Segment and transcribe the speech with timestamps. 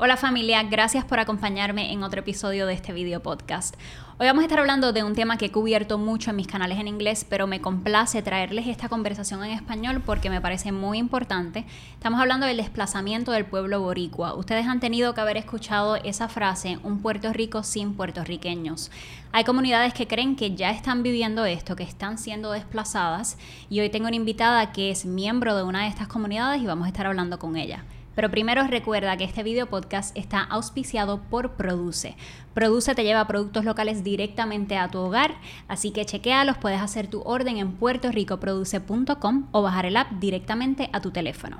[0.00, 3.74] Hola familia, gracias por acompañarme en otro episodio de este video podcast.
[4.20, 6.78] Hoy vamos a estar hablando de un tema que he cubierto mucho en mis canales
[6.78, 11.64] en inglés, pero me complace traerles esta conversación en español porque me parece muy importante.
[11.94, 14.34] Estamos hablando del desplazamiento del pueblo boricua.
[14.34, 18.92] Ustedes han tenido que haber escuchado esa frase, un Puerto Rico sin puertorriqueños.
[19.32, 23.36] Hay comunidades que creen que ya están viviendo esto, que están siendo desplazadas
[23.68, 26.86] y hoy tengo una invitada que es miembro de una de estas comunidades y vamos
[26.86, 27.84] a estar hablando con ella.
[28.18, 32.16] Pero primero recuerda que este video podcast está auspiciado por Produce.
[32.52, 35.36] Produce te lleva productos locales directamente a tu hogar,
[35.68, 41.00] así que chequealos, puedes hacer tu orden en puertoricoproduce.com o bajar el app directamente a
[41.00, 41.58] tu teléfono.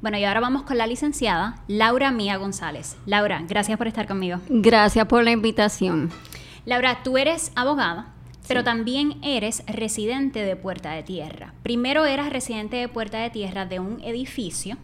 [0.00, 2.96] Bueno, y ahora vamos con la licenciada Laura Mía González.
[3.04, 4.40] Laura, gracias por estar conmigo.
[4.48, 6.10] Gracias por la invitación.
[6.64, 8.14] Laura, tú eres abogada,
[8.48, 11.52] pero también eres residente de Puerta de Tierra.
[11.62, 14.78] Primero eras residente de Puerta de Tierra de un edificio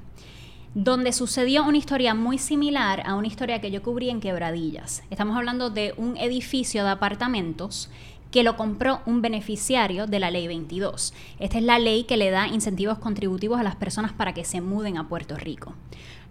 [0.74, 5.04] donde sucedió una historia muy similar a una historia que yo cubrí en Quebradillas.
[5.08, 7.90] Estamos hablando de un edificio de apartamentos
[8.32, 11.14] que lo compró un beneficiario de la ley 22.
[11.38, 14.60] Esta es la ley que le da incentivos contributivos a las personas para que se
[14.60, 15.74] muden a Puerto Rico.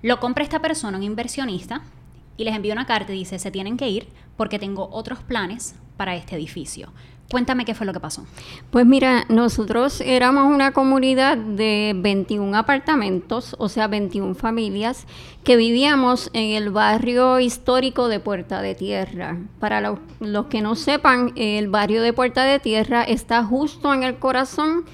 [0.02, 1.82] Lo compra esta persona, un inversionista,
[2.36, 5.76] y les envía una carta y dice, se tienen que ir porque tengo otros planes
[5.95, 6.92] para este edificio.
[7.32, 8.26] Cuéntame qué fue lo que pasó.
[8.70, 15.08] Pues mira, nosotros éramos una comunidad de 21 apartamentos, o sea, 21 familias,
[15.44, 19.40] que vivíamos en el barrio histórico de Puerta de Tierra.
[19.60, 24.20] Para los, que no sepan, el barrio de Puerta de Tierra está justo en el
[24.20, 24.86] corazón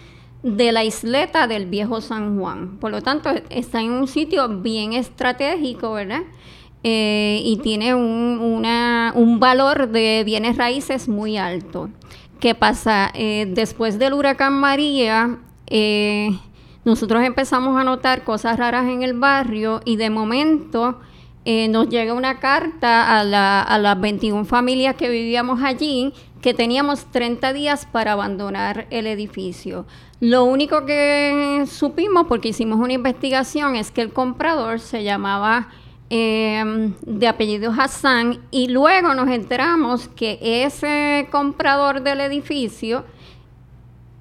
[0.42, 2.78] de la isleta del viejo San Juan.
[2.78, 6.22] Por lo tanto, está en un sitio bien estratégico, ¿verdad?
[6.84, 11.90] Eh, y tiene un, un valor de bienes raíces muy alto.
[12.40, 13.12] ¿Qué pasa?
[13.14, 16.30] Eh, después del huracán María, eh,
[16.86, 21.00] nosotros empezamos a notar cosas raras en el barrio y de momento
[21.70, 27.88] nos llega una carta a, las 21 familias que vivíamos allí que teníamos 30 días
[27.92, 29.88] para abandonar el edificio.
[30.20, 35.70] Lo único que supimos, porque hicimos una investigación, es que el comprador se llamaba
[36.12, 43.06] Em, de apellido Hassan y luego nos enteramos que ese comprador del edificio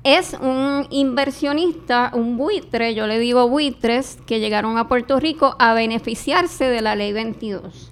[0.05, 5.73] es un inversionista, un buitre, yo le digo buitres, que llegaron a Puerto Rico a
[5.73, 7.91] beneficiarse de la ley 22.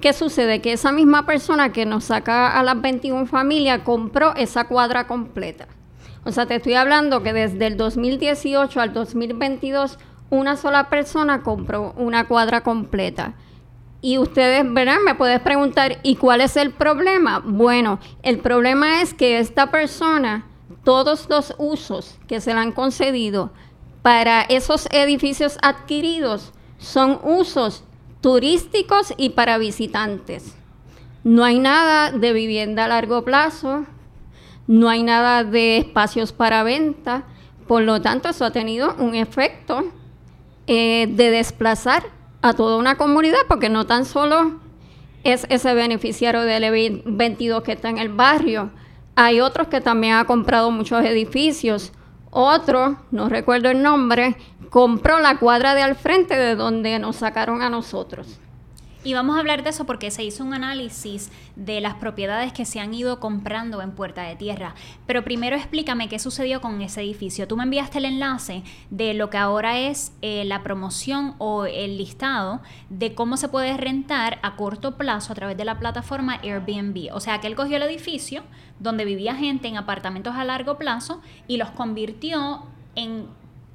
[0.00, 0.62] ¿Qué sucede?
[0.62, 5.68] Que esa misma persona que nos saca a las 21 familias compró esa cuadra completa.
[6.24, 9.98] O sea, te estoy hablando que desde el 2018 al 2022
[10.30, 13.34] una sola persona compró una cuadra completa.
[14.00, 17.40] Y ustedes verán, me puedes preguntar, ¿y cuál es el problema?
[17.44, 20.46] Bueno, el problema es que esta persona,
[20.84, 23.50] todos los usos que se le han concedido
[24.02, 27.82] para esos edificios adquiridos son usos
[28.20, 30.54] turísticos y para visitantes.
[31.24, 33.84] No hay nada de vivienda a largo plazo,
[34.68, 37.24] no hay nada de espacios para venta,
[37.66, 39.92] por lo tanto eso ha tenido un efecto
[40.68, 42.04] eh, de desplazar
[42.42, 44.60] a toda una comunidad, porque no tan solo
[45.24, 48.70] es ese beneficiario del 22 que está en el barrio,
[49.16, 51.92] hay otros que también han comprado muchos edificios.
[52.30, 54.36] Otro, no recuerdo el nombre,
[54.70, 58.38] compró la cuadra de al frente de donde nos sacaron a nosotros.
[59.04, 62.64] Y vamos a hablar de eso porque se hizo un análisis de las propiedades que
[62.64, 64.74] se han ido comprando en Puerta de Tierra.
[65.06, 67.46] Pero primero explícame qué sucedió con ese edificio.
[67.46, 71.96] Tú me enviaste el enlace de lo que ahora es eh, la promoción o el
[71.96, 72.60] listado
[72.90, 77.10] de cómo se puede rentar a corto plazo a través de la plataforma Airbnb.
[77.12, 78.42] O sea que él cogió el edificio
[78.80, 82.64] donde vivía gente en apartamentos a largo plazo y los convirtió
[82.96, 83.28] en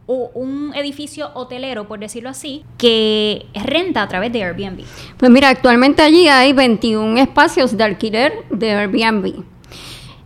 [0.07, 4.83] un edificio hotelero, por decirlo así, que renta a través de Airbnb.
[5.17, 9.43] Pues mira, actualmente allí hay 21 espacios de alquiler de Airbnb.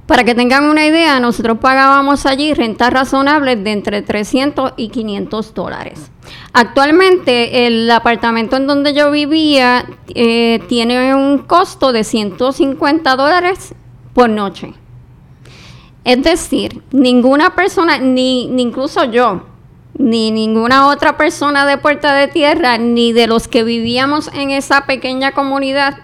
[0.07, 5.53] Para que tengan una idea, nosotros pagábamos allí rentas razonables de entre 300 y 500
[5.53, 6.11] dólares.
[6.53, 9.85] Actualmente el apartamento en donde yo vivía
[10.15, 13.75] eh, tiene un costo de 150 dólares
[14.13, 14.73] por noche.
[16.05, 19.43] Es decir, ninguna persona, ni, ni incluso yo,
[19.97, 24.85] ni ninguna otra persona de Puerta de Tierra, ni de los que vivíamos en esa
[24.85, 25.97] pequeña comunidad,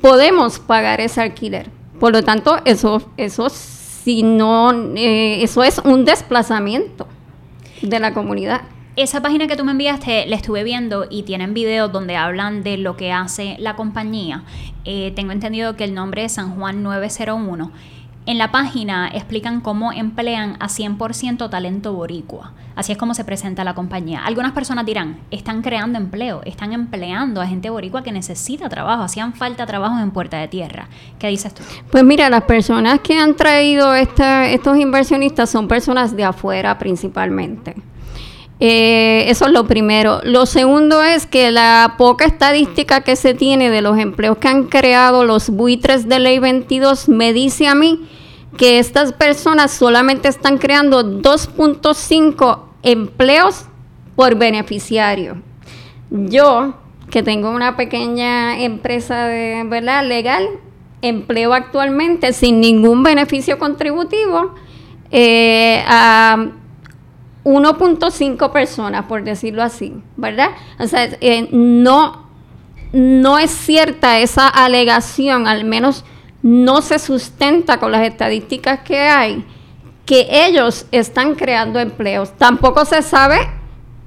[0.00, 1.70] podemos pagar ese alquiler.
[2.00, 7.06] Por lo tanto, eso, eso, si no, eh, eso es un desplazamiento
[7.82, 8.62] de la comunidad.
[8.96, 12.76] Esa página que tú me enviaste la estuve viendo y tienen videos donde hablan de
[12.76, 14.44] lo que hace la compañía.
[14.84, 17.70] Eh, tengo entendido que el nombre es San Juan 901
[18.24, 22.52] En la página explican cómo emplean a 100% talento boricua.
[22.76, 24.24] Así es como se presenta la compañía.
[24.24, 29.34] Algunas personas dirán, están creando empleo, están empleando a gente boricua que necesita trabajo, hacían
[29.34, 30.88] falta trabajo en Puerta de Tierra.
[31.18, 31.64] ¿Qué dices tú?
[31.90, 37.74] Pues mira, las personas que han traído estos inversionistas son personas de afuera principalmente.
[38.60, 40.20] Eh, eso es lo primero.
[40.22, 44.68] Lo segundo es que la poca estadística que se tiene de los empleos que han
[44.68, 48.08] creado los buitres de ley 22 me dice a mí
[48.56, 53.66] que estas personas solamente están creando 2.5 empleos
[54.16, 55.42] por beneficiario.
[56.10, 56.74] Yo,
[57.10, 60.46] que tengo una pequeña empresa verdad legal,
[61.00, 64.54] empleo actualmente sin ningún beneficio contributivo
[65.10, 66.52] eh, a
[67.44, 70.50] 1.5 personas, por decirlo así, ¿verdad?
[70.78, 72.28] O sea, eh, no,
[72.92, 76.04] no es cierta esa alegación, al menos
[76.42, 79.44] no se sustenta con las estadísticas que hay,
[80.04, 82.36] que ellos están creando empleos.
[82.36, 83.38] Tampoco se sabe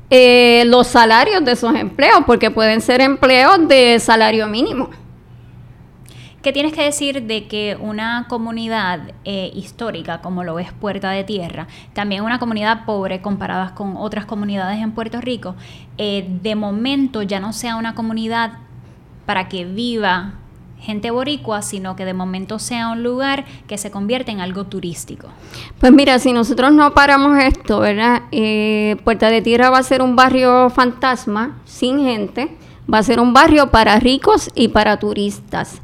[0.10, 4.90] eh, los salarios de esos empleos, porque pueden ser empleos de salario mínimo.
[6.46, 11.24] ¿Qué tienes que decir de que una comunidad eh, histórica como lo es Puerta de
[11.24, 15.56] Tierra, también una comunidad pobre comparadas con otras comunidades en Puerto Rico,
[15.98, 18.60] eh, de momento ya no sea una comunidad
[19.26, 20.36] para que viva
[20.86, 25.28] gente boricua, sino que de momento sea un lugar que se convierte en algo turístico.
[25.80, 28.22] Pues mira, si nosotros no paramos esto, ¿verdad?
[28.32, 32.56] Eh, Puerta de Tierra va a ser un barrio fantasma, sin gente,
[32.92, 35.82] va a ser un barrio para ricos y para turistas.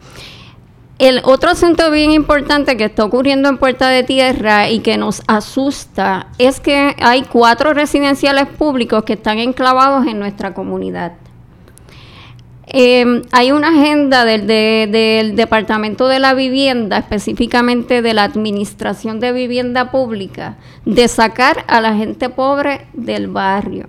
[0.99, 5.23] El otro asunto bien importante que está ocurriendo en Puerta de Tierra y que nos
[5.25, 11.13] asusta es que hay cuatro residenciales públicos que están enclavados en nuestra comunidad.
[12.73, 19.91] Em, hay una agenda del, Departamento de la Vivienda, específicamente de la Administración de Vivienda
[19.91, 23.87] Pública, de sacar a la gente pobre del barrio.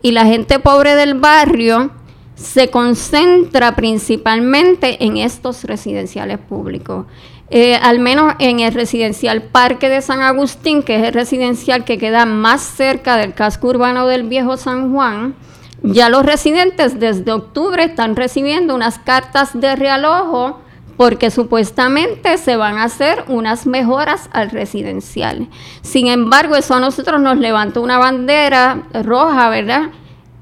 [0.00, 1.90] Y la gente pobre del barrio
[2.36, 7.06] se concentra principalmente en estos residenciales públicos.
[7.50, 11.98] Eh, al menos en el residencial Parque de San Agustín, que es el residencial que
[11.98, 15.34] queda más cerca del casco urbano del viejo San Juan,
[15.82, 20.60] ya los residentes desde octubre están recibiendo unas cartas de realojo
[20.96, 25.48] porque supuestamente se van a hacer unas mejoras al residencial.
[25.80, 29.90] Sin embargo, eso a nosotros nos levantó una bandera roja, ¿verdad?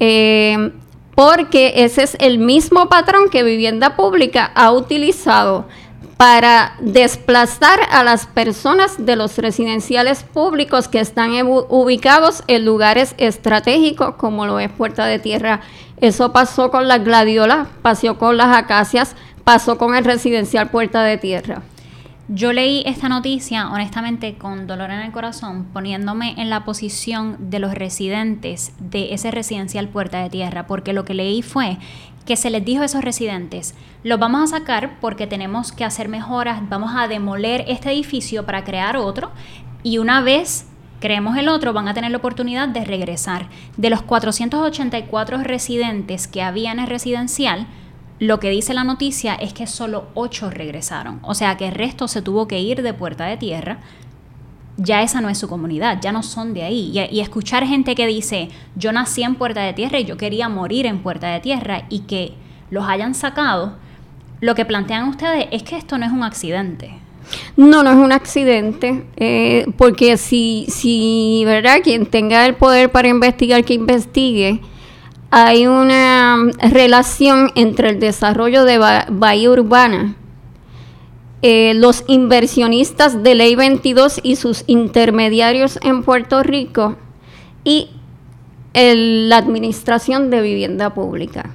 [0.01, 0.73] Eh,
[1.15, 5.67] porque ese es el mismo patrón que Vivienda Pública ha utilizado
[6.19, 11.31] para desplazar a las personas de los residenciales públicos que están
[11.69, 15.61] ubicados en lugares estratégicos como lo es Puerta de Tierra.
[16.01, 21.19] Eso pasó con las gladiolas, pasó con las acacias, pasó con el residencial Puerta de
[21.19, 21.63] Tierra.
[22.31, 27.59] Yo leí esta noticia, honestamente, con dolor en el corazón, poniéndome en la posición de
[27.59, 31.79] los residentes de ese residencial Puerta de Tierra, porque lo que leí fue
[32.29, 36.11] que se les dijo a esos residentes, los vamos a sacar porque tenemos que hacer
[36.11, 39.31] mejoras, vamos a demoler este edificio para crear otro,
[39.83, 40.67] y una vez
[41.01, 43.49] creemos el otro, van a tener la oportunidad de regresar.
[43.79, 47.67] De los 484 residentes que había en el residencial,
[48.19, 52.09] lo que dice la noticia es que solo ocho regresaron, o sea que el resto
[52.09, 53.79] se tuvo que ir de Puerta de Tierra.
[54.81, 56.93] Ya esa no es su comunidad, ya no son de ahí.
[57.11, 60.87] Y, escuchar gente que dice, yo nací en Puerta de Tierra y yo quería morir
[60.87, 62.33] en Puerta de Tierra y que
[62.71, 63.75] los hayan sacado,
[64.41, 66.93] lo que plantean ustedes es que esto no es un accidente.
[67.57, 71.81] No, no es un accidente, eh, porque si, si, ¿verdad?
[71.83, 74.61] Quien tenga el poder para investigar, que investigue,
[75.31, 76.39] hay una
[76.71, 78.79] relación entre el desarrollo de
[79.11, 80.15] Bahía Urbana,
[81.43, 86.97] eh, los inversionistas de Ley 22 y sus intermediarios en Puerto Rico
[87.65, 87.91] y
[88.75, 91.51] la administración de vivienda pública.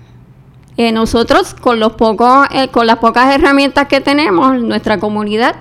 [0.76, 5.56] Eh, nosotros con los pocos, eh, con las pocas herramientas que tenemos, nuestra comunidad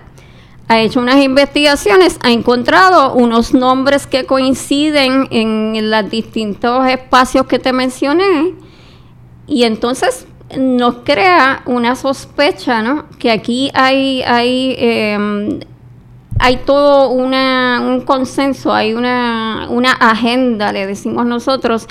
[0.69, 7.59] ha hecho unas investigaciones, ha encontrado unos nombres que coinciden en los distintos espacios que
[7.59, 8.55] te mencioné
[9.47, 10.27] y entonces
[10.59, 13.07] nos crea una sospecha, ¿no?
[13.19, 15.61] Que aquí hay, hay, em,
[16.39, 21.89] hay todo un consenso, hay una, una agenda, le decimos nosotros,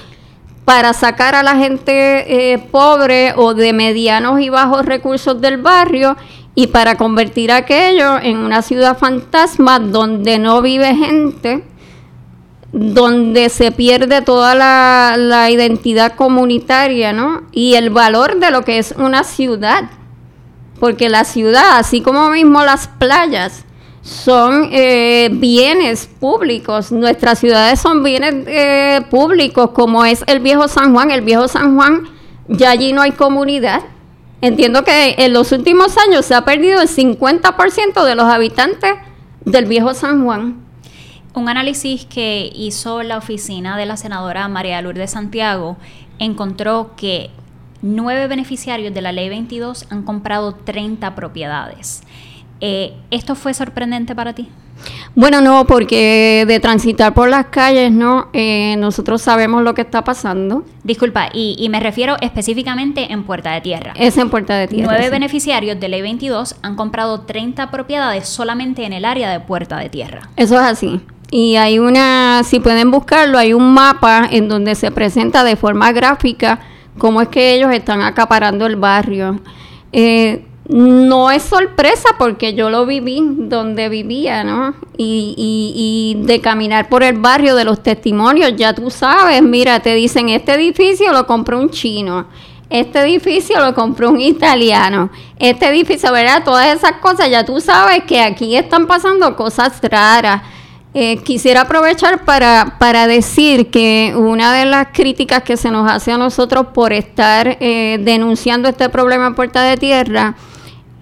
[0.65, 6.15] para sacar a la gente eh, pobre o de medianos y bajos recursos del barrio
[6.53, 11.63] y para convertir aquello en una ciudad fantasma donde no vive gente,
[12.73, 17.43] donde se pierde toda la, identidad comunitaria, ¿no?
[17.51, 19.89] Y el valor de lo que es una ciudad.
[20.79, 23.65] Porque la ciudad, así como mismo las playas,
[24.01, 26.91] son eh, bienes públicos.
[26.91, 31.11] Nuestras ciudades son bienes eh, públicos, como es el viejo San Juan.
[31.11, 32.03] El viejo San Juan,
[32.47, 33.81] ya allí no hay comunidad.
[34.41, 38.95] Entiendo que en los últimos años se ha perdido el 50% de los habitantes
[39.45, 40.70] del viejo San Juan.
[41.33, 45.77] Un análisis que hizo la oficina de la senadora María Lourdes Santiago
[46.19, 47.29] encontró que
[47.81, 52.01] nueve beneficiarios de la ley 22 han comprado 30 propiedades.
[52.59, 54.49] Eh, ¿Esto fue sorprendente para ti?
[55.15, 58.29] Bueno, no, porque de transitar por las calles, ¿no?
[58.33, 60.63] Eh, nosotros sabemos lo que está pasando.
[60.83, 63.93] Disculpa, y, me refiero específicamente en Puerta de Tierra.
[63.95, 64.91] Es en Puerta de Tierra.
[64.91, 69.77] Nueve beneficiarios de Ley 22 han comprado 30 propiedades solamente en el área de Puerta
[69.77, 70.29] de Tierra.
[70.35, 71.01] Eso es así.
[71.31, 75.91] Y hay una, si pueden buscarlo, hay un mapa en donde se presenta de forma
[75.93, 76.59] gráfica
[76.97, 79.39] cómo es que ellos están acaparando el barrio.
[79.93, 84.75] Eh, no es sorpresa porque yo lo viví donde vivía, ¿no?
[84.97, 89.95] Y, y, de caminar por el barrio de los testimonios, ya tú sabes, mira, te
[89.95, 92.27] dicen, este edificio lo compró un chino,
[92.69, 95.09] este edificio lo compró un italiano,
[95.39, 96.43] este edificio, ¿verdad?
[96.45, 100.41] Todas esas cosas, ya tú sabes que aquí están pasando cosas raras.
[100.93, 106.11] Eh, quisiera aprovechar para, para, decir que una de las críticas que se nos hace
[106.11, 110.35] a nosotros por estar eh, denunciando este problema en Puerta de Tierra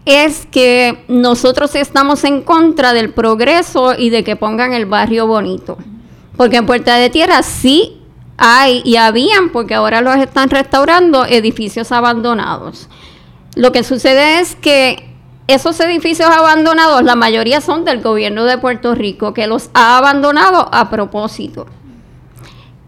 [0.06, 5.80] es que nosotros estamos en contra del progreso y de que pongan el barrio bonito.
[6.38, 8.00] Porque en Puerta de Tierra sí
[8.38, 12.90] hay y habían, porque ahora los están restaurando, edificios abandonados.
[13.56, 15.09] Lo que sucede es que
[15.50, 20.70] esos edificios abandonados, la mayoría son del gobierno de Puerto Rico, que los ha abandonado
[20.72, 21.66] a propósito.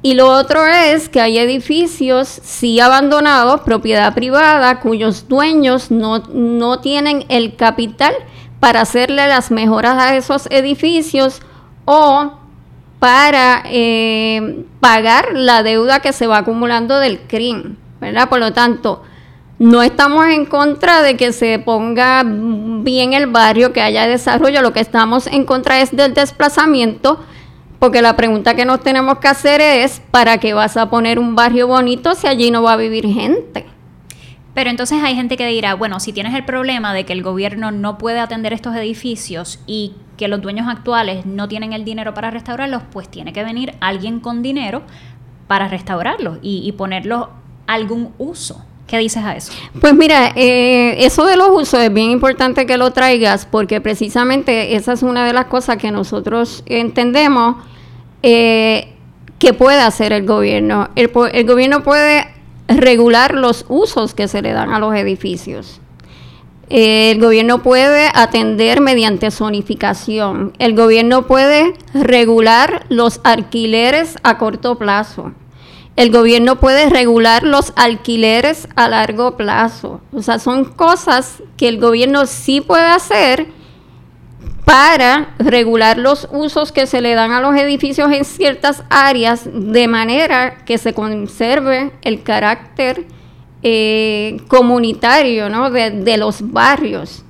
[0.03, 7.25] Y lo otro es que hay edificios sí abandonados, propiedad privada, cuyos dueños no, tienen
[7.29, 8.13] el capital
[8.59, 11.41] para hacerle las mejoras a esos edificios
[11.85, 12.33] o
[12.99, 18.29] para eh, pagar la deuda que se va acumulando del crimen, ¿verdad?
[18.29, 19.01] Por lo tanto,
[19.61, 24.73] no estamos en contra de que se ponga bien el barrio, que haya desarrollo, lo
[24.73, 27.19] que estamos en contra es del desplazamiento
[27.77, 31.35] porque la pregunta que nos tenemos que hacer es, ¿para qué vas a poner un
[31.35, 33.67] barrio bonito si allí no va a vivir gente?
[34.55, 37.69] Pero entonces hay gente que dirá, bueno, si tienes el problema de que el gobierno
[37.69, 42.31] no puede atender estos edificios y que los dueños actuales no tienen el dinero para
[42.31, 44.81] restaurarlos, pues tiene que venir alguien con dinero
[45.45, 47.27] para restaurarlos y, y ponerlos
[47.67, 48.65] algún uso.
[48.91, 49.53] ¿Qué dices a eso?
[49.79, 54.75] Pues mira, eh, eso de los usos es bien importante que lo traigas porque precisamente
[54.75, 57.55] esa es una de las cosas que nosotros entendemos
[58.21, 58.91] eh,
[59.39, 60.89] que puede hacer el gobierno.
[60.97, 62.27] El, el gobierno puede
[62.67, 65.79] regular los usos que se le dan a los edificios.
[66.67, 70.51] El gobierno puede atender mediante zonificación.
[70.59, 75.31] El gobierno puede regular los alquileres a corto plazo.
[75.95, 80.01] El gobierno puede regular los alquileres a largo plazo.
[80.13, 83.47] O sea, son cosas que el gobierno sí puede hacer
[84.65, 89.87] para regular los usos que se le dan a los edificios en ciertas áreas de
[89.87, 93.05] manera que se conserve el carácter
[93.63, 95.69] eh, comunitario ¿no?
[95.71, 97.25] de, de los barrios.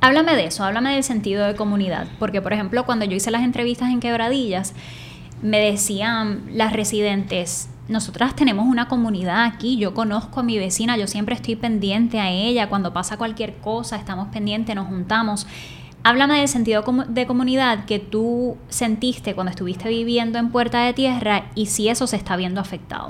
[0.00, 3.42] Háblame de eso, háblame del sentido de comunidad, porque por ejemplo cuando yo hice las
[3.42, 4.74] entrevistas en Quebradillas,
[5.42, 11.06] me decían las residentes, nosotras tenemos una comunidad aquí, yo conozco a mi vecina, yo
[11.06, 15.46] siempre estoy pendiente a ella, cuando pasa cualquier cosa, estamos pendientes, nos juntamos.
[16.06, 21.46] Háblame del sentido de comunidad que tú sentiste cuando estuviste viviendo en Puerta de Tierra
[21.54, 23.08] y si eso se está viendo afectado.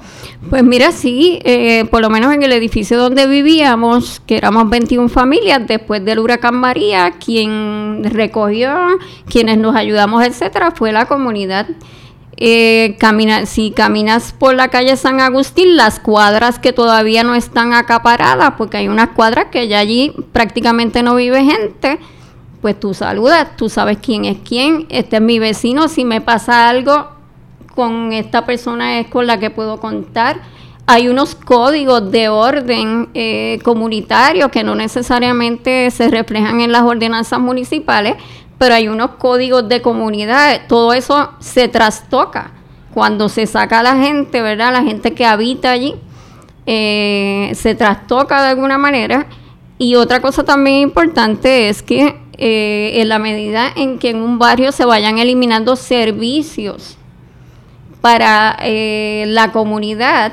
[0.49, 5.09] Pues mira, sí, eh, por lo menos en el edificio donde vivíamos, que éramos 21
[5.09, 8.73] familias, después del huracán María, quien recogió,
[9.29, 11.67] quienes nos ayudamos, etcétera, fue la comunidad.
[12.37, 17.73] Eh, camina, si caminas por la calle San Agustín, las cuadras que todavía no están
[17.73, 21.99] acaparadas, porque hay unas cuadras que ya allí prácticamente no vive gente,
[22.61, 26.69] pues tú saludas, tú sabes quién es quién, este es mi vecino, si me pasa
[26.69, 27.09] algo
[27.75, 30.41] con esta persona es con la que puedo contar.
[30.87, 37.41] Hay unos códigos de orden eh, comunitario que no necesariamente se reflejan en las ordenanzas
[37.41, 38.17] municipales,
[38.59, 42.53] pero hay unos códigos de comunidad, todo eso se trastoca
[42.95, 44.73] cuando se saca la gente, ¿verdad?
[44.73, 45.97] La gente que habita allí,
[46.65, 49.27] eh, se trastoca de alguna manera.
[49.79, 54.39] Y otra cosa también importante es que eh, en la medida en que en un
[54.39, 56.97] barrio se vayan eliminando servicios
[58.01, 60.33] para eh, la comunidad,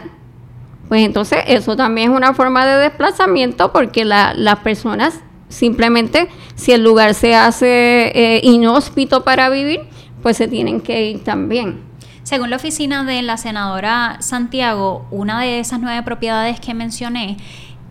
[0.88, 6.84] pues entonces eso también es una forma de desplazamiento porque las personas Simplemente, si el
[6.84, 9.82] lugar se hace eh, inhóspito para vivir,
[10.22, 11.82] pues se tienen que ir también.
[12.24, 17.38] Según la oficina de la senadora Santiago, una de esas nueve propiedades que mencioné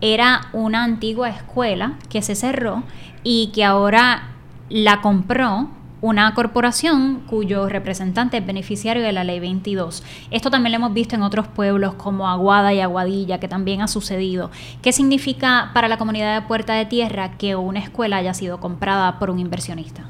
[0.01, 2.81] era una antigua escuela que se cerró
[3.23, 4.29] y que ahora
[4.69, 5.69] la compró
[6.01, 10.03] una corporación cuyo representante es beneficiario de la ley 22.
[10.31, 13.87] Esto también lo hemos visto en otros pueblos como Aguada y Aguadilla, que también ha
[13.87, 14.49] sucedido.
[14.81, 19.19] ¿Qué significa para la comunidad de Puerta de Tierra que una escuela haya sido comprada
[19.19, 20.05] por un inversionista?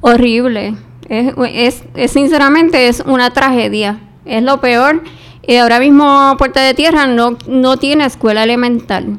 [0.00, 0.76] Horrible.
[1.08, 4.00] Es, sinceramente es una tragedia.
[4.24, 5.02] Es lo peor.
[5.46, 9.18] y ahora mismo Puerta de Tierra no, no tiene escuela elemental.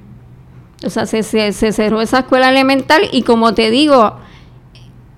[0.84, 4.16] O sea, se, se, se cerró esa escuela elemental y como te digo,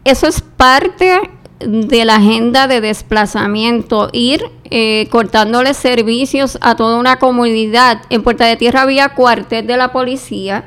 [0.04, 1.20] eso es parte
[1.60, 8.02] de la agenda de desplazamiento, ir eh, cortándole servicios a toda una comunidad.
[8.10, 10.66] En Puerta de Tierra había cuartel de la policía,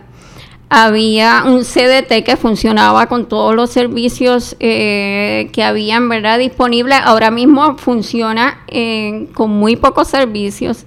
[0.69, 6.39] había un CDT que funcionaba con todos los servicios eh, que habían ¿verdad?
[6.39, 6.99] disponibles.
[7.05, 10.87] Ahora mismo funciona eh, con muy pocos servicios.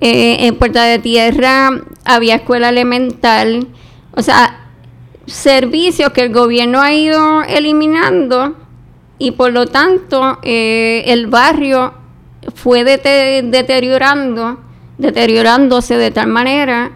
[0.00, 1.70] en Puerta de Tierra
[2.04, 3.66] había escuela elemental.
[4.14, 4.61] O sea,
[5.26, 8.56] servicios que el gobierno ha ido eliminando
[9.18, 11.94] y por lo tanto eh, el barrio
[12.54, 14.58] fue deteriorando,
[14.98, 16.92] deteriorándose de tal manera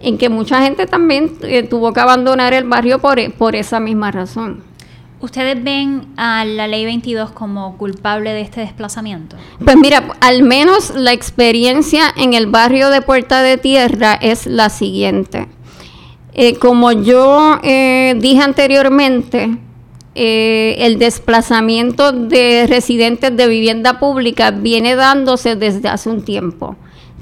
[0.00, 4.10] en que mucha gente también eh, tuvo que abandonar el barrio por, por esa misma
[4.10, 4.62] razón.
[5.20, 9.36] ¿Ustedes ven a la ley 22 como culpable de este desplazamiento?
[9.64, 14.70] Pues mira, al menos la experiencia en el barrio de Puerta de Tierra es la
[14.70, 15.48] siguiente.
[16.40, 19.58] Eh, como yo eh, dije anteriormente,
[20.14, 26.76] eh, el desplazamiento de residentes de vivienda pública viene dándose desde hace un tiempo,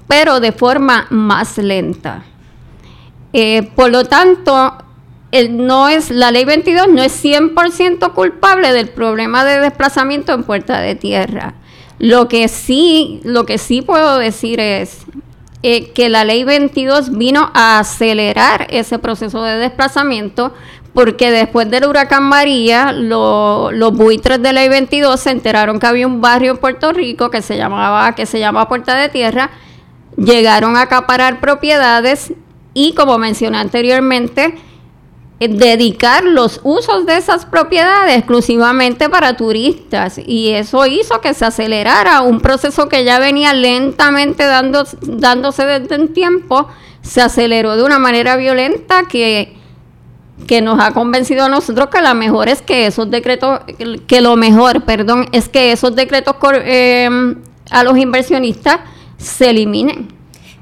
[0.06, 2.25] pero de forma más lenta.
[3.75, 4.75] por lo tanto,
[5.49, 10.82] no es, la ley 22 no es 100% culpable del problema de desplazamiento en Puerta
[10.82, 11.54] de Tierra.
[11.99, 15.06] Lo que sí, lo que sí puedo decir es
[15.68, 20.55] eh, que la ley 22 vino a acelerar ese proceso de desplazamiento
[20.94, 26.07] porque después del huracán María, los buitres de la ley 22 se enteraron que había
[26.07, 29.50] un barrio en Puerto Rico que se llamaba, que se llama Puerta de Tierra,
[30.16, 32.33] llegaron a acaparar propiedades
[32.72, 34.55] y como mencioné anteriormente,
[35.38, 42.22] dedicar los usos de esas propiedades exclusivamente para turistas y eso hizo que se acelerara
[42.22, 46.68] un proceso que ya venía lentamente dando, dándose desde un tiempo,
[47.03, 49.55] se aceleró de una manera violenta que,
[50.46, 53.61] que nos ha convencido a nosotros que la mejor es que esos decretos,
[54.07, 57.11] que lo mejor, perdón, es que esos decretos eh,
[57.70, 58.79] a los inversionistas
[59.18, 60.15] se eliminen.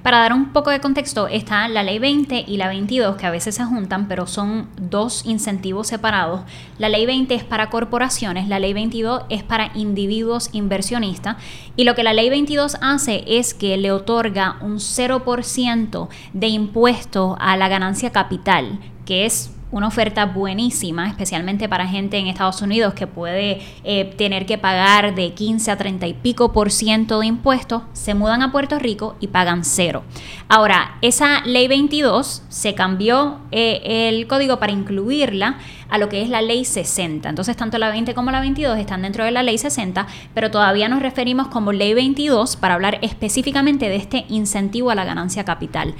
[0.04, 3.30] Para dar un poco de contexto, está la ley 20 y la 22, que a
[3.30, 6.42] veces se juntan, pero son dos incentivos separados.
[6.76, 11.38] La ley 20 es para corporaciones, la ley 22 es para individuos inversionistas.
[11.74, 17.38] Y lo que la ley 22 hace es que le otorga un 0% de impuesto
[17.40, 22.94] a la ganancia capital, que es una oferta buenísima, especialmente para gente en Estados Unidos
[22.94, 27.26] que puede eh, tener que pagar de 15 a 30 y pico por ciento de
[27.26, 30.04] impuestos, se mudan a Puerto Rico y pagan cero.
[30.48, 35.58] Ahora, esa ley 22 se cambió eh, el código para incluirla
[35.88, 37.28] a lo que es la ley 60.
[37.28, 40.88] Entonces, tanto la 20 como la 22 están dentro de la ley 60, pero todavía
[40.88, 45.94] nos referimos como ley 22 para hablar específicamente de este incentivo a la ganancia capital.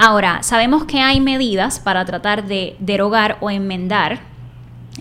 [0.00, 4.20] Ahora, sabemos que hay medidas para tratar de derogar o enmendar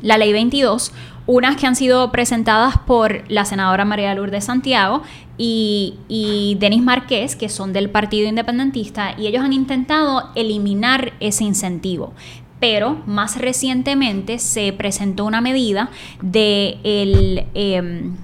[0.02, 0.92] la ley 22,
[1.28, 5.04] unas que han sido presentadas por la senadora María Lourdes Santiago
[5.38, 12.14] y, Denis Marqués, que son del Partido Independentista, y ellos han intentado eliminar ese incentivo
[12.60, 15.92] pero más recientemente se presentó una medida
[16.24, 18.16] de el em,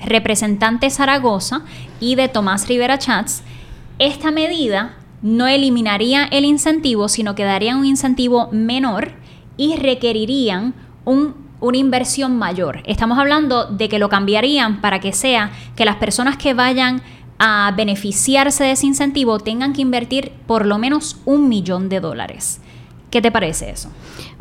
[0.00, 1.60] representante Zaragoza
[2.00, 3.42] y de Tomás Rivera Chats.
[3.98, 9.12] Esta medida no eliminaría el incentivo, sino que daría un incentivo menor
[9.56, 12.82] y requerirían una inversión mayor.
[12.84, 17.02] Estamos hablando de que lo cambiarían para que sea que las personas que vayan
[17.38, 22.60] a beneficiarse de ese incentivo tengan que invertir por lo menos un millón de dólares.
[23.10, 23.90] ¿Qué te parece eso?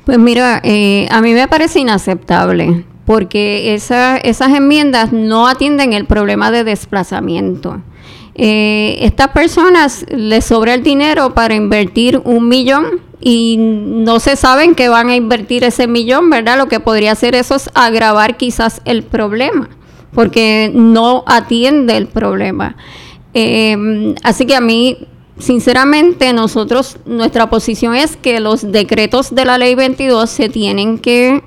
[0.05, 6.51] Pues mira, eh, a mí me parece inaceptable porque esas enmiendas no atienden el problema
[6.51, 7.81] de desplazamiento.
[8.37, 14.75] Eh, estas personas les sobra el dinero para invertir un millón y no se saben
[14.75, 16.57] que van a invertir ese millón, ¿verdad?
[16.57, 19.69] Lo que podría hacer eso es agravar quizás el problema,
[20.13, 22.75] porque no atiende el problema.
[23.33, 24.97] Eh, así que a mí
[25.39, 31.43] sinceramente nosotros, nuestra posición es que los decretos de la ley 22 se tienen que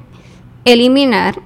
[0.65, 1.41] eliminar,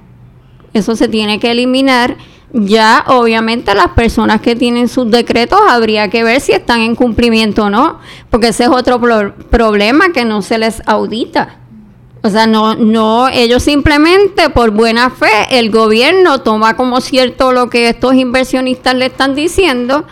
[0.73, 2.17] eso se tiene que eliminar.
[2.57, 7.65] Ya obviamente las personas que tienen sus decretos habría que ver si están en cumplimiento
[7.65, 9.01] o no, porque ese es otro
[9.49, 11.57] problema que no se les audita.
[12.23, 17.69] O sea, no, no, ellos simplemente por buena fe, el gobierno toma como cierto lo
[17.69, 20.05] que estos inversionistas le están diciendo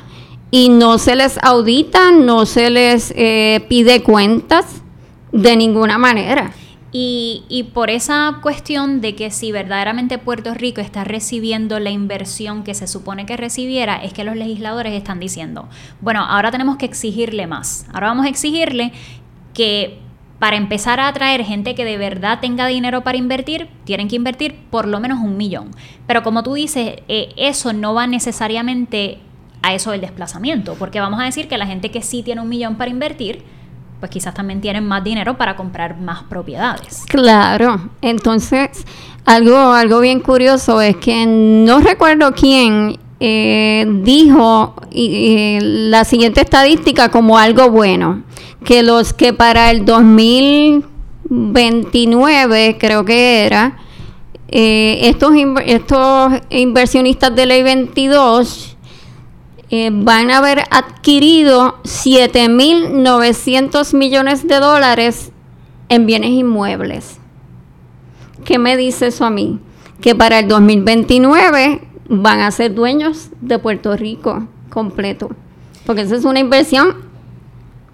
[0.52, 4.66] y no se les audita, no se les eh, pide cuentas
[5.32, 6.52] de ninguna manera.
[6.96, 12.64] Y, y, por esa cuestión de que si verdaderamente Puerto Rico está recibiendo la inversión
[12.64, 15.68] que se supone que recibiera, es que los legisladores están diciendo,
[16.02, 17.88] bueno, ahora tenemos que exigirle más.
[17.92, 18.94] Ahora vamos a exigirle
[19.56, 20.04] que
[20.44, 24.56] para empezar a atraer gente que de verdad tenga dinero para invertir, tienen que invertir
[24.70, 25.72] por lo menos un millón.
[26.06, 29.20] Pero como tú dices, eh, eso no va necesariamente
[29.62, 32.50] a eso del desplazamiento, porque vamos a decir que la gente que sí tiene un
[32.50, 33.42] millón para invertir,
[34.04, 37.06] pues quizás también tienen más dinero para comprar más propiedades.
[37.08, 38.86] Claro, entonces
[39.24, 47.38] algo, algo bien curioso es que no recuerdo quién eh, dijo la siguiente estadística como
[47.38, 48.24] algo bueno
[48.66, 53.78] que los que para el 2029, creo que era,
[54.50, 55.32] eh, estos,
[55.66, 58.73] estos inversionistas de ley 22
[59.76, 65.32] eh, van a haber adquirido 7.900 millones de dólares
[65.90, 67.18] en bienes inmuebles.
[68.46, 69.60] ¿Qué me dice eso a mí?
[70.00, 75.32] Que para el 2029 van a ser dueños de Puerto Rico completo.
[75.88, 76.96] Porque esa es una inversión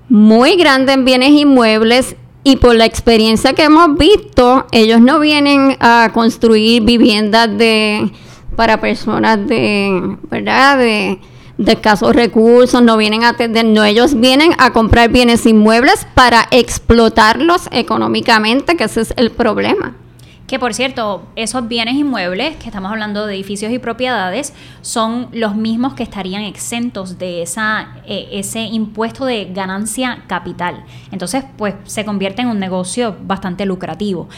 [0.09, 5.77] muy grande en bienes inmuebles y por la experiencia que hemos visto, ellos no vienen
[5.79, 8.11] a construir viviendas de
[8.57, 10.77] para personas de, ¿verdad?
[10.77, 11.21] De,
[11.59, 16.47] de escasos recursos, no vienen a atender, no, ellos vienen a comprar bienes inmuebles para
[16.51, 19.93] explotarlos económicamente, que ese es el problema.
[20.47, 25.55] Que por cierto, esos bienes inmuebles, que estamos hablando de edificios y propiedades, son los
[25.55, 30.85] mismos que estarían exentos de esa, eh, ese impuesto de ganancia capital.
[31.11, 34.29] Entonces, pues se convierte en un negocio bastante lucrativo.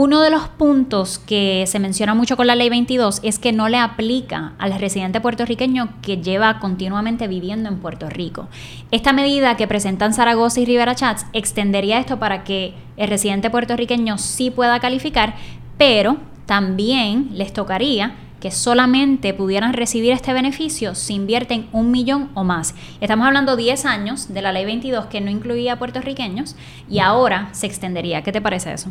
[0.00, 3.68] Uno de los puntos que se menciona mucho con la ley 22 es que no
[3.68, 8.46] le aplica al residente puertorriqueño que lleva continuamente viviendo en Puerto Rico.
[8.92, 14.18] Esta medida que presentan Zaragoza y Rivera Chats extendería esto para que el residente puertorriqueño
[14.18, 15.34] sí pueda calificar,
[15.78, 22.44] pero también les tocaría que solamente pudieran recibir este beneficio si invierten un millón o
[22.44, 22.74] más.
[23.00, 26.56] Estamos hablando 10 años de la ley 22 que no incluía a puertorriqueños
[26.88, 28.22] y ahora se extendería.
[28.22, 28.90] ¿Qué te parece eso?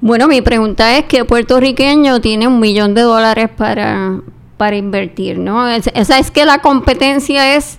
[0.00, 4.20] Bueno, mi pregunta es que puertorriqueño tiene un millón de dólares para,
[4.56, 5.68] para invertir, ¿no?
[5.68, 7.78] Esa es que la competencia es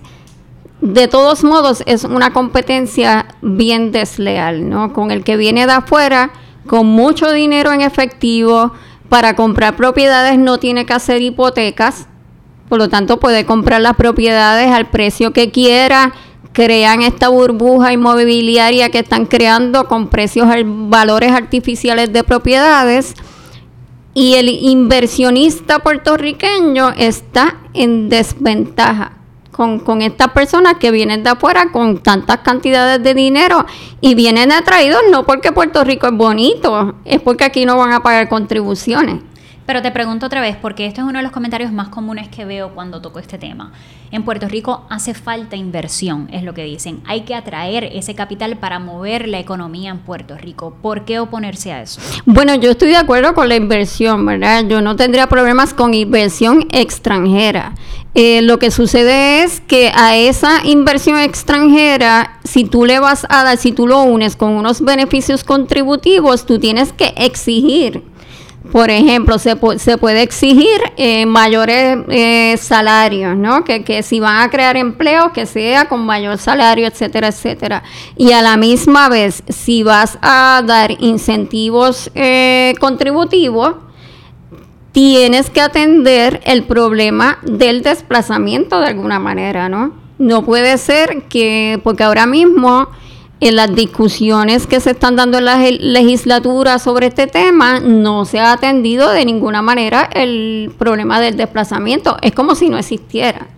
[0.80, 4.92] de todos modos es una competencia bien desleal, ¿no?
[4.92, 6.30] Con el que viene de afuera,
[6.66, 8.72] con mucho dinero en efectivo,
[9.14, 12.08] para comprar propiedades no tiene que hacer hipotecas,
[12.68, 16.12] por lo tanto puede comprar las propiedades al precio que quiera,
[16.52, 23.14] crean esta burbuja inmobiliaria que están creando con precios, valores artificiales de propiedades.
[24.14, 29.13] Y el inversionista puertorriqueño está en desventaja
[29.54, 33.64] con, con estas personas que vienen de afuera con tantas cantidades de dinero
[34.00, 38.02] y vienen atraídos no porque Puerto Rico es bonito, es porque aquí no van a
[38.02, 39.20] pagar contribuciones.
[39.66, 42.44] Pero te pregunto otra vez, porque este es uno de los comentarios más comunes que
[42.44, 43.72] veo cuando toco este tema.
[44.10, 47.00] En Puerto Rico hace falta inversión, es lo que dicen.
[47.06, 50.76] Hay que atraer ese capital para mover la economía en Puerto Rico.
[50.82, 52.00] ¿Por qué oponerse a eso?
[52.26, 54.64] Bueno, yo estoy de acuerdo con la inversión, ¿verdad?
[54.68, 57.74] Yo no tendría problemas con inversión extranjera.
[58.14, 63.42] Eh, lo que sucede es que a esa inversión extranjera, si tú le vas a
[63.42, 68.02] dar, si tú lo unes con unos beneficios contributivos, tú tienes que exigir
[68.72, 73.62] por ejemplo, se, puede exigir eh, mayores eh, salarios, ¿no?
[73.62, 77.82] Que, que, si van a crear empleo, que sea con mayor salario, etcétera, etcétera.
[78.16, 83.76] Y a la misma vez, si vas a dar incentivos eh, contributivos,
[84.94, 89.92] tienes que atender el problema del desplazamiento de alguna manera, ¿no?
[90.18, 92.88] No puede ser que, porque ahora mismo
[93.40, 98.38] en las discusiones que se están dando en la legislatura sobre este tema, no se
[98.38, 102.16] ha atendido de ninguna manera el problema del desplazamiento.
[102.22, 103.48] Es como si no existiera.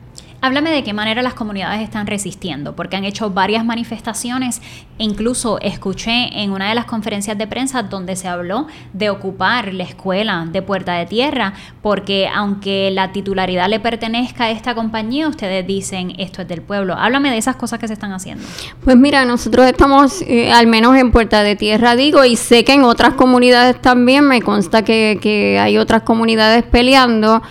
[0.40, 4.60] Háblame de qué manera las comunidades están resistiendo, porque han hecho varias manifestaciones
[4.98, 9.72] e incluso escuché en una de las conferencias de prensa donde se habló de ocupar
[9.72, 15.28] la escuela de Puerta de Tierra, porque aunque la titularidad le pertenezca a esta compañía,
[15.28, 16.94] ustedes dicen esto es del pueblo.
[16.94, 18.44] Háblame de esas cosas que se están haciendo.
[18.84, 22.74] Pues mira, nosotros estamos, eh, al menos en Puerta de Tierra, digo, y sé que
[22.74, 27.42] en otras comunidades también, me consta que, que hay otras comunidades peleando.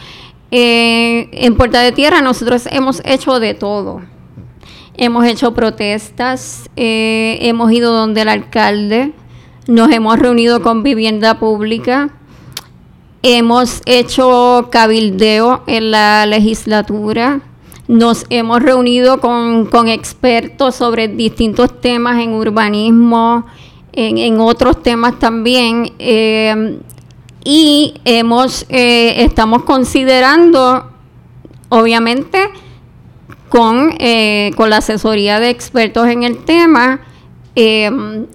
[0.58, 4.02] Eh, en Puerta de Tierra nosotros hemos hecho de todo.
[4.96, 9.12] Hemos hecho protestas, eh, hemos ido donde el alcalde,
[9.68, 12.12] nos hemos reunido con vivienda pública,
[13.22, 17.42] hemos hecho cabildeo en la legislatura,
[17.90, 23.46] nos hemos reunido con, expertos sobre distintos temas en urbanismo,
[23.92, 25.92] en, otros temas también.
[26.00, 26.80] Eh,
[27.46, 30.92] y hemos eh, estamos considerando
[31.70, 32.50] obviamente
[33.50, 37.02] con, eh, con la asesoría de expertos en el tema
[37.54, 38.26] em,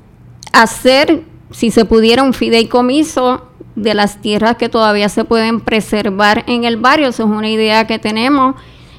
[0.53, 3.43] hacer si se pudiera un fideicomiso
[3.75, 7.87] de las tierras que todavía se pueden preservar en el barrio, eso es una idea
[7.87, 8.55] que tenemos.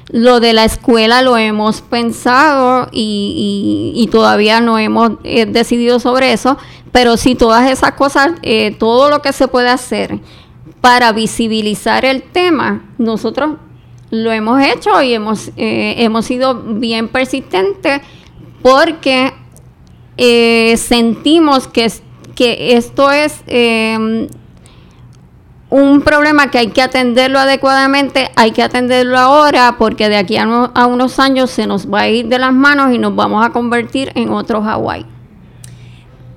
[0.08, 6.58] Lo de la escuela lo hemos pensado y, todavía no hemos eh, decidido sobre eso,
[6.92, 10.20] pero si todas esas cosas, eh, todo lo que se puede hacer
[10.82, 13.56] para visibilizar el tema, nosotros
[14.10, 18.02] lo hemos hecho y hemos, eh, hemos sido bien persistentes
[18.60, 19.32] porque
[20.18, 21.90] eh, sentimos que,
[22.34, 23.42] que esto es
[25.70, 30.42] un problema que hay que atenderlo adecuadamente, hay que atenderlo ahora porque de aquí a,
[30.44, 33.48] a, unos años se nos va a ir de las manos y nos vamos a
[33.50, 35.06] convertir en otro Hawái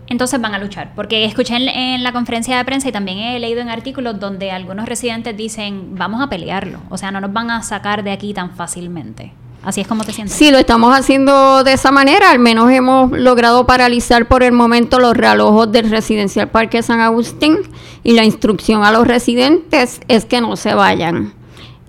[0.08, 0.92] entonces van a luchar.
[0.96, 4.88] Porque escuché en, la conferencia de prensa y también he leído en artículos donde algunos
[4.88, 8.56] residentes dicen, vamos a pelearlo, o sea, no nos van a sacar de aquí tan
[8.56, 9.34] fácilmente.
[9.64, 10.36] Así es como te sientes.
[10.36, 12.30] Sí, lo estamos haciendo de esa manera.
[12.30, 17.58] Al menos hemos logrado paralizar por el momento los realojos del residencial Parque San Agustín
[18.04, 21.34] y la instrucción a los residentes es que no se vayan,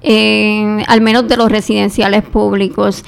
[0.03, 3.05] eh, al menos de los residenciales públicos.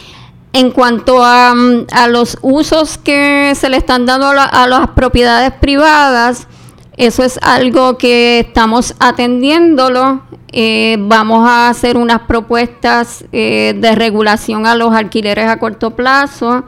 [0.59, 6.49] En cuanto a, mm, los usos que se le están dando a, las propiedades privadas,
[6.97, 10.23] eso es algo que estamos atendiéndolo.
[10.51, 16.65] Eh, vamos a hacer unas propuestas eh, de regulación a los alquileres a corto plazo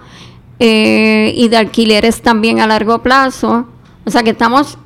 [0.61, 3.66] eh, y de alquileres también a largo plazo.
[4.07, 4.79] O sea que estamos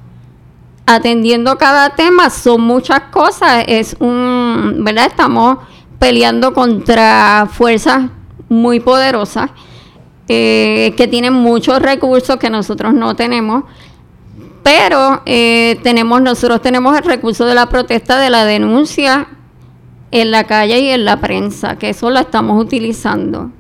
[0.87, 5.09] atendiendo cada tema, son muchas cosas, es un, ¿verdad?
[5.09, 5.59] Estamos
[5.99, 8.05] peleando contra fuerzas
[8.55, 9.51] muy poderosa
[10.29, 13.65] eh, que tienen muchos recursos que nosotros no tenemos,
[14.63, 19.29] pero eh, tenemos, nosotros tenemos el recurso de la protesta, de la denuncia
[20.11, 23.51] en la calle y en la prensa, que eso lo estamos utilizando.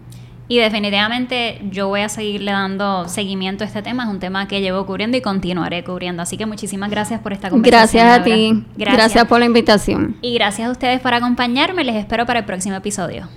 [0.46, 4.04] Y definitivamente yo voy a seguirle dando seguimiento a este tema.
[4.04, 6.22] Es un tema que llevo cubriendo y continuaré cubriendo.
[6.22, 8.06] Así que muchísimas gracias por esta conversación.
[8.06, 8.64] Gracias a ti.
[8.76, 10.16] gracias por la invitación.
[10.20, 11.82] Y gracias a ustedes por acompañarme.
[11.82, 13.28] Les espero para el próximo episodio.